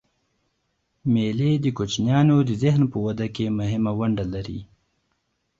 [1.13, 4.59] مېلې د کوچنيانو د ذهن په وده کښي مهمه ونډه لري.